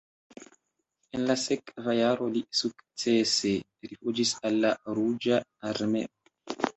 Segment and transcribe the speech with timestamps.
[1.17, 3.51] En la sekva jaro li sukcese
[3.89, 5.39] rifuĝis al la Ruĝa
[5.73, 6.57] Armeo.